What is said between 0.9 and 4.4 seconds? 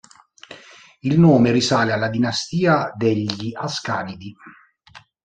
Il nome risale alla dinastia degli Ascanidi.